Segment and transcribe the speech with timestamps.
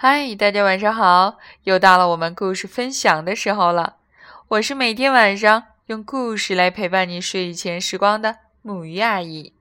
[0.00, 1.38] 嗨，大家晚上好！
[1.64, 3.96] 又到了我们故事分享的时候了。
[4.46, 9.52] 我是每天晚上用故事来陪伴你睡前时光的母鱼阿姨。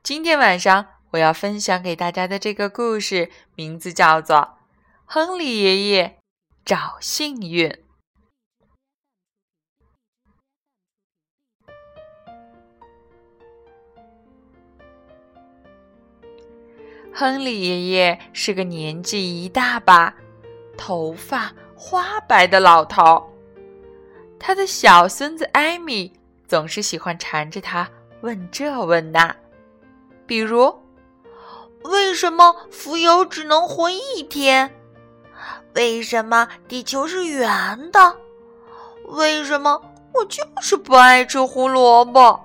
[0.00, 4.36] 今天晚上我要分享给大家的这个故事，名字叫做
[5.06, 6.20] 《亨利爷爷
[6.64, 7.68] 找幸运》。
[17.16, 20.12] 亨利爷爷是个年纪一大把、
[20.76, 23.22] 头发花白的老头。
[24.36, 26.12] 他的小孙子艾米
[26.48, 27.88] 总是喜欢缠着他
[28.22, 29.34] 问这问那，
[30.26, 30.76] 比如：
[31.84, 34.74] 为什么蜉蝣只能活一天？
[35.76, 38.16] 为什么地球是圆的？
[39.04, 39.80] 为什么
[40.12, 42.40] 我就是不爱吃胡萝卜？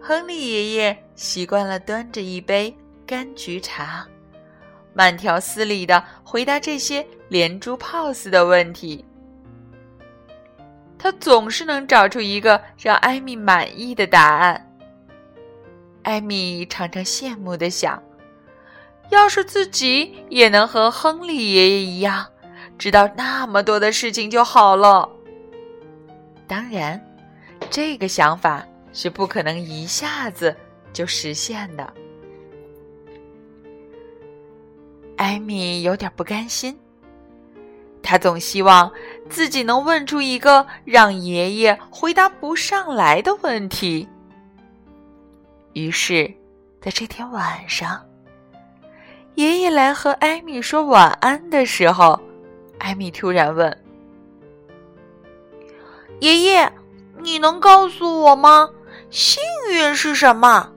[0.00, 2.74] 亨利爷爷习惯了端着一杯
[3.06, 4.06] 柑橘茶，
[4.92, 9.04] 慢条斯理的回答这些连珠炮似的问题。
[10.98, 14.70] 他总是能找出一个让艾米满意的答案。
[16.02, 18.02] 艾米常常羡慕的想：
[19.10, 22.26] 要是自己也能和亨利爷爷一样，
[22.78, 25.08] 知道那么多的事情就好了。
[26.46, 27.00] 当然，
[27.70, 28.64] 这个想法。
[28.96, 30.56] 是不可能一下子
[30.94, 31.92] 就实现的。
[35.16, 36.78] 艾米有点不甘心，
[38.02, 38.90] 他总希望
[39.28, 44.08] 自己能问出一个让爷爷回答不上来的问题。
[45.72, 46.32] 于是，
[46.80, 48.00] 在这天晚上，
[49.34, 52.18] 爷爷来和艾米说晚安的时候，
[52.78, 53.84] 艾米突然问
[56.20, 56.72] ：“爷爷，
[57.18, 58.68] 你能告诉我吗？”
[59.10, 60.73] 幸运是什么？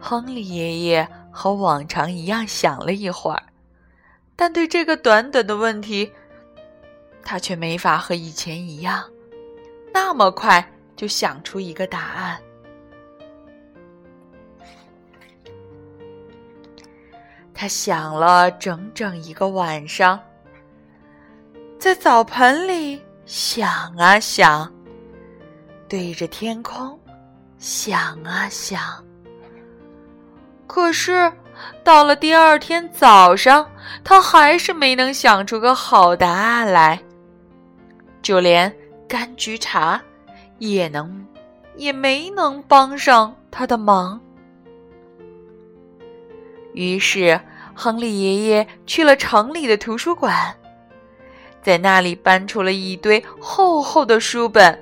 [0.00, 3.42] 亨利爷爷和往常一样想了一会儿，
[4.36, 6.12] 但对这个短短的问题，
[7.22, 9.04] 他却没法和以前一样
[9.92, 10.64] 那么快
[10.94, 12.38] 就想出一个答案。
[17.52, 20.20] 他想了整整一个晚上，
[21.78, 24.70] 在澡盆里想啊想。
[25.88, 26.98] 对着天空
[27.58, 29.02] 想啊想，
[30.66, 31.32] 可是
[31.82, 33.68] 到了第二天早上，
[34.04, 37.00] 他还是没能想出个好答案来。
[38.20, 38.74] 就连
[39.08, 40.00] 柑橘茶
[40.58, 41.24] 也能
[41.76, 44.20] 也没能帮上他的忙。
[46.74, 47.40] 于是，
[47.74, 50.54] 亨利爷爷去了城里的图书馆，
[51.62, 54.78] 在那里搬出了一堆厚厚的书本。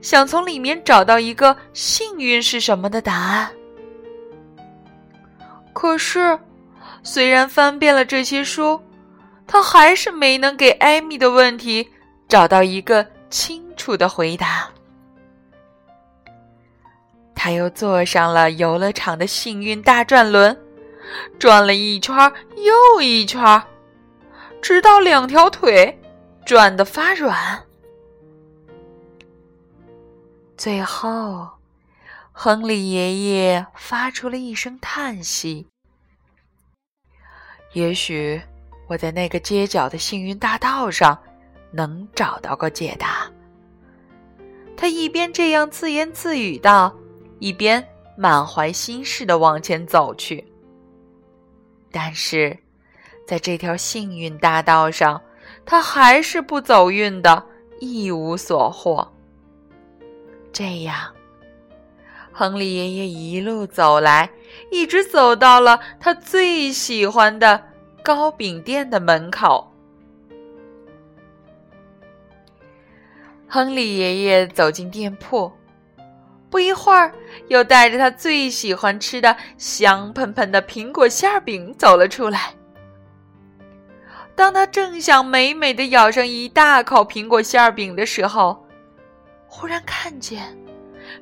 [0.00, 3.50] 想从里面找到一个幸运是什么的答案，
[5.80, 6.36] 可是，
[7.04, 8.82] 虽然翻遍了这些书，
[9.46, 11.88] 他还是没能给艾米的问题
[12.26, 14.68] 找到一个清楚的回答。
[17.32, 20.58] 他又坐上了游乐场的幸运大转轮，
[21.38, 22.12] 转了一圈
[22.56, 23.62] 又一圈，
[24.60, 25.96] 直到两条腿
[26.44, 27.36] 转得发软。
[30.56, 31.46] 最后，
[32.40, 35.66] 亨利爷爷发出了一声叹息。
[37.72, 38.40] 也许
[38.86, 41.20] 我在那个街角的幸运大道上
[41.72, 43.28] 能找到个解答。
[44.76, 46.94] 他一边这样自言自语道，
[47.40, 47.84] 一边
[48.16, 50.46] 满怀心事的往前走去。
[51.90, 52.56] 但是，
[53.26, 55.20] 在这条幸运大道上，
[55.66, 57.44] 他还是不走运的，
[57.80, 59.12] 一无所获。
[60.52, 61.12] 这样，
[62.38, 64.30] 亨利爷爷一路走来，
[64.70, 67.60] 一直走到了他最喜欢的
[68.00, 69.74] 糕饼店的门口。
[73.48, 75.50] 亨利爷爷走进店铺，
[76.48, 77.12] 不一会儿，
[77.48, 82.54] 又带着他最喜欢吃的香喷喷的苹果馅饼走了出来。
[84.36, 88.64] 当他正想美美的咬上一大口苹果馅饼的时候，
[89.48, 90.56] 忽然看见，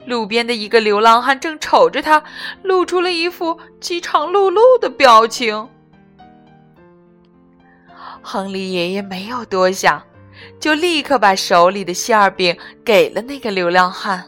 [0.04, 2.22] 路边的一个流浪汉正瞅着他，
[2.62, 5.68] 露出了一副饥肠辘辘的表情。
[8.22, 10.02] 亨利爷爷没有多想，
[10.58, 14.24] 就立刻把手里的馅饼给了那个流浪汉。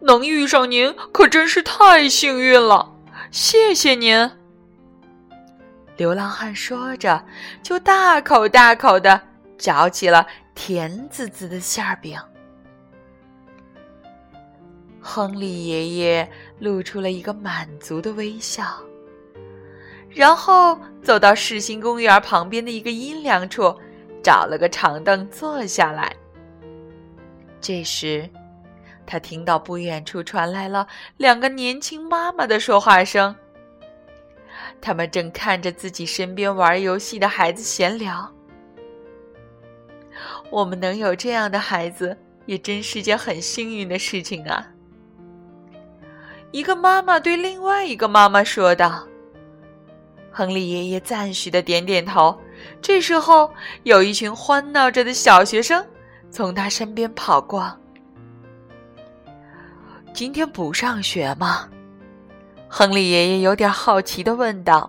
[0.00, 2.94] 能遇上您可真是太幸运了，
[3.30, 4.30] 谢谢您。
[5.96, 7.24] 流浪汉说着，
[7.62, 9.20] 就大口大口的
[9.58, 10.26] 嚼起了。
[10.56, 12.16] 甜滋滋的馅饼，
[15.06, 16.28] 亨利爷爷
[16.58, 18.64] 露出了一个满足的微笑，
[20.08, 23.78] 然后走到世新公园旁边的一个阴凉处，
[24.22, 26.10] 找了个长凳坐下来。
[27.60, 28.26] 这时，
[29.04, 30.86] 他听到不远处传来了
[31.18, 33.36] 两个年轻妈妈的说话声。
[34.80, 38.32] 他们正看着自己身边玩游戏的孩子闲聊。
[40.50, 42.16] 我们能有这样的孩子，
[42.46, 44.70] 也真是件很幸运的事情啊！
[46.54, 49.04] 一个妈妈对另外一个妈妈说道。
[50.30, 52.40] 亨利爷爷赞许的点点头。
[52.80, 53.52] 这时候，
[53.82, 55.84] 有一群欢闹着的小学生
[56.30, 57.76] 从他身边跑过。
[60.12, 61.68] 今天不上学吗？
[62.68, 64.88] 亨利爷爷有点好奇的问道：“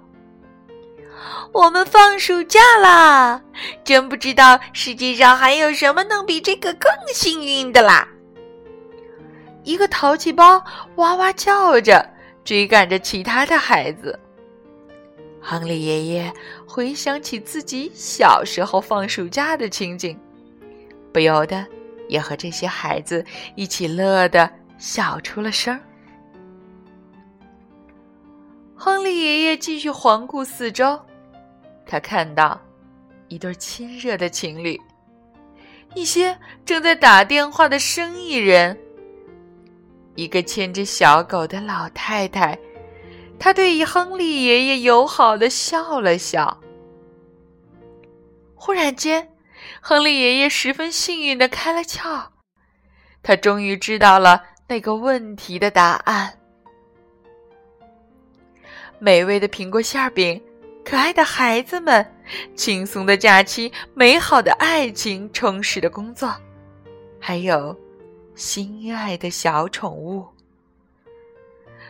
[1.51, 3.41] 我们放暑假啦！
[3.83, 8.07] 真不知道世界上还有什么能比这个更幸运的啦！”
[9.65, 10.63] 一个淘气包
[10.95, 12.07] 哇哇叫着，
[12.45, 14.17] 追赶着其他的孩子。
[15.41, 16.33] 亨利爷爷
[16.65, 20.17] 回想起自己小时候放暑假的情景，
[21.11, 21.65] 不由得
[22.07, 23.25] 也和这些孩子
[23.55, 25.79] 一起乐得笑出了声。
[28.75, 30.99] 亨利爷爷继续环顾四周，
[31.85, 32.59] 他看到
[33.27, 34.79] 一对亲热的情侣，
[35.95, 38.77] 一些正在打电话的生意人，
[40.15, 42.57] 一个牵着小狗的老太太。
[43.37, 46.59] 她对亨利爷爷友好的笑了笑。
[48.55, 49.29] 忽然间，
[49.81, 52.23] 亨利爷爷十分幸运的开了窍，
[53.21, 56.39] 他终于知道了那个问题的答案。
[58.97, 60.41] 美味的苹果馅饼，
[60.83, 62.03] 可爱的孩子们，
[62.55, 66.33] 轻松的假期，美好的爱情，充实的工作，
[67.19, 67.77] 还有
[68.35, 70.27] 心爱的小宠物，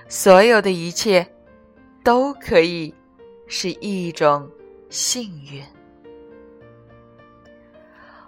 [0.07, 1.27] 所有的一切
[2.03, 2.93] 都可以
[3.47, 4.47] 是一种
[4.89, 5.63] 幸运。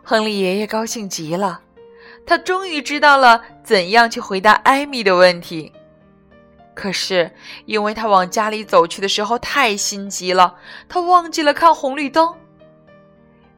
[0.03, 1.61] 亨利爷爷高兴极了，
[2.25, 5.71] 他终于知道了怎样去回答艾米的问题。
[6.73, 7.31] 可是，
[7.65, 10.55] 因为他往家里走去的时候太心急了，
[10.89, 12.35] 他忘记了看红绿灯。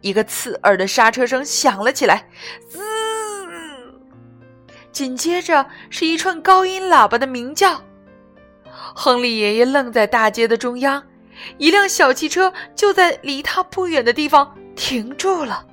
[0.01, 2.29] 一个刺耳的刹车声响了起来，
[2.69, 2.79] 滋！
[4.91, 7.81] 紧接着是一串高音喇叭的鸣叫。
[8.95, 11.03] 亨利爷爷愣在大街的中央，
[11.57, 15.65] 一辆小汽车就在离他不远的地方停住了。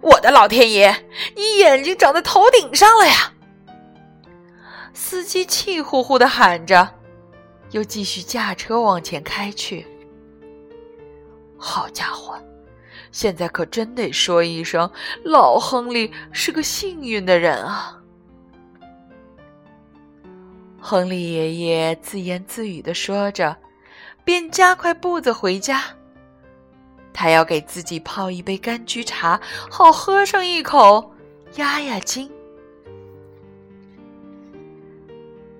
[0.00, 3.32] 我的老天爷，你眼睛长在头顶上了呀！
[4.92, 6.88] 司机气呼呼的喊着，
[7.70, 9.86] 又继续驾车往前开去。
[11.56, 12.38] 好家伙，
[13.10, 14.90] 现在可真得说一声，
[15.24, 17.94] 老亨利是个幸运的人啊！
[20.80, 23.56] 亨利爷爷自言自语的说着，
[24.24, 25.82] 便加快步子回家。
[27.12, 31.12] 他要给自己泡一杯柑橘茶，好喝上一口，
[31.56, 32.30] 压压惊。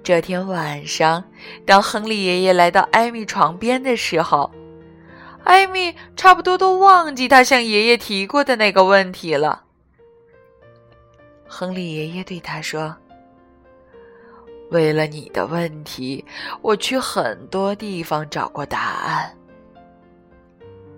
[0.05, 1.25] 这天晚上，
[1.67, 4.51] 当亨利爷爷来到艾米床边的时候，
[5.49, 9.65] 艾米差不多都忘记他向爷爷提过的那个问题了。
[11.47, 12.95] 亨利爷爷对他说
[14.71, 16.23] ：“为了你的问题，
[16.61, 19.35] 我去很多地方找过答案，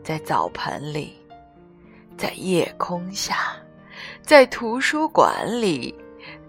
[0.02, 1.16] 在澡盆里，
[2.16, 3.54] 在夜空下，
[4.20, 5.94] 在图书馆里，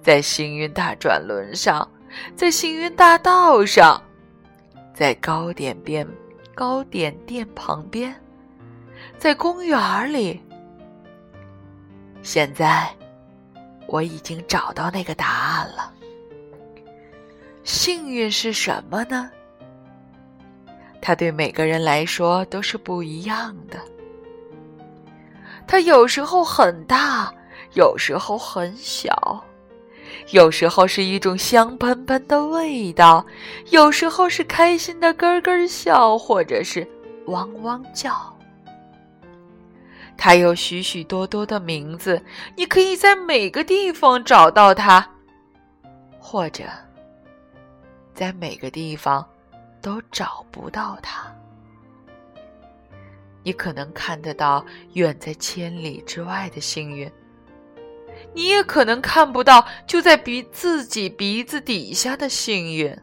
[0.02, 1.88] 在幸运大转轮上。”
[2.36, 4.02] 在幸运大道上，
[4.94, 6.06] 在糕点边、
[6.54, 8.16] 糕点店旁边，
[9.18, 10.42] 在公园里。
[12.24, 12.94] 现在，
[13.88, 15.92] 我已经找到那个答案了。
[17.64, 19.32] 幸运是什么呢？
[21.02, 23.80] 它对每个人来说都是不一样的。
[25.68, 27.34] 它有时候很大，
[27.74, 29.44] 有时候很小。
[30.30, 33.26] 有时候是一种香喷喷的味道，
[33.70, 36.88] 有时候是开心的咯咯笑，或者是
[37.26, 38.14] 汪汪叫。
[40.18, 42.22] 它有许许多多的名字，
[42.56, 45.08] 你可以在每个地方找到它，
[46.20, 46.64] 或者
[48.14, 49.28] 在每个地方
[49.82, 51.34] 都找不到它。
[53.44, 54.64] 你可能看得到
[54.94, 57.12] 远在千里之外的幸运。
[58.34, 62.98] 你也可能看不到就在鼻自己鼻子底下的幸运。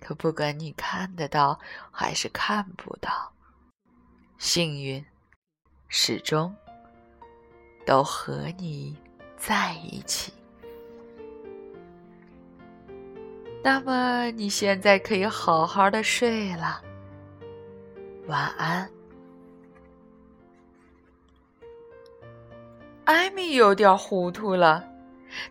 [0.00, 1.58] 可不管你看得到
[1.90, 3.32] 还是看不到
[4.38, 5.02] 幸运
[5.88, 6.54] 始终
[7.86, 8.96] 都和你
[9.36, 10.32] 在一起。
[13.62, 16.82] 那么你现在可以好好的睡了。
[18.26, 18.94] 晚安。
[23.04, 24.84] 艾米有点糊涂了，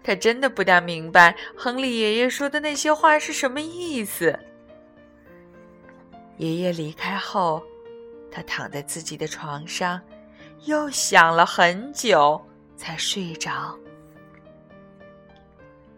[0.03, 4.37] 她真的不大明白亨利爷爷说的那些话是什么意思。
[6.37, 7.61] 爷爷离开后，
[8.31, 10.01] 他躺在自己的床上，
[10.65, 12.41] 又想了很久
[12.75, 13.77] 才睡着。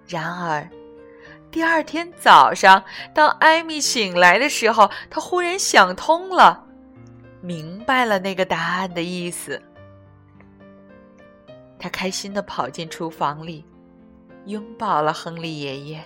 [0.06, 0.70] 然而，
[1.50, 2.84] 第二天早上，
[3.14, 6.68] 当艾米醒来的时候，她忽然想通了，
[7.42, 9.60] 明白了那个答案的意思。
[11.86, 13.64] 他开心的跑进厨房里，
[14.48, 16.04] 拥抱了亨利爷爷，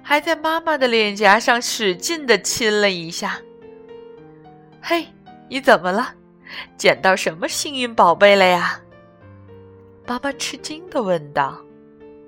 [0.00, 3.40] 还在妈妈的脸颊上使劲的亲了一下。
[4.80, 5.04] “嘿，
[5.48, 6.14] 你怎么了？
[6.76, 8.80] 捡到什么幸运宝贝了呀？”
[10.06, 11.60] 妈妈吃惊的问道。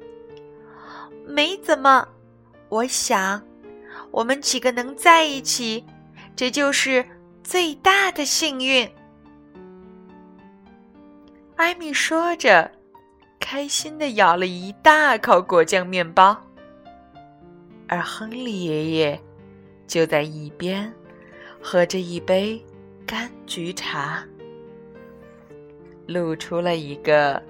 [1.24, 2.08] “没怎么，
[2.68, 3.40] 我想，
[4.10, 5.86] 我们几个能在一起，
[6.34, 7.06] 这就是
[7.44, 8.90] 最大的幸运。”
[11.62, 12.68] 艾米说着，
[13.38, 16.36] 开心的咬了一大口果酱面包，
[17.86, 19.22] 而亨利爷爷
[19.86, 20.92] 就在一边
[21.62, 22.60] 喝着一杯
[23.06, 24.26] 柑橘茶，
[26.08, 27.40] 露出了一个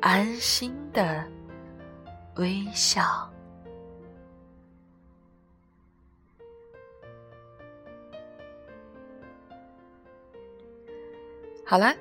[0.00, 1.22] 安心的
[2.36, 3.30] 微笑。
[11.62, 11.94] 好了。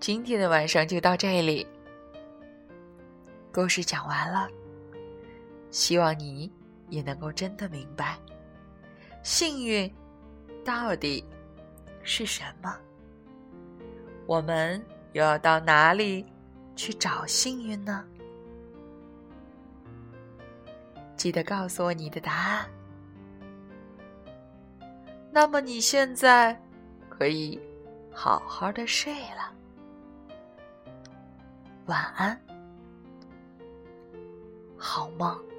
[0.00, 1.66] 今天的晚上就到这里，
[3.52, 4.48] 故事讲完了。
[5.70, 6.50] 希望你
[6.88, 8.18] 也能够真的明白，
[9.22, 9.92] 幸运
[10.64, 11.22] 到底
[12.02, 12.74] 是什么？
[14.26, 16.24] 我们又要到哪里
[16.74, 18.02] 去找幸运呢？
[21.14, 22.66] 记得告诉我你的答案。
[25.30, 26.58] 那么你现在
[27.10, 27.60] 可以
[28.10, 29.49] 好好的睡了。
[31.90, 32.40] 晚安，
[34.78, 35.49] 好梦。